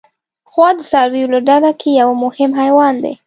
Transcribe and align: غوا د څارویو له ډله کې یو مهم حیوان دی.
غوا 0.53 0.69
د 0.77 0.79
څارویو 0.89 1.31
له 1.33 1.39
ډله 1.47 1.71
کې 1.79 1.89
یو 2.01 2.09
مهم 2.23 2.51
حیوان 2.61 2.95
دی. 3.03 3.13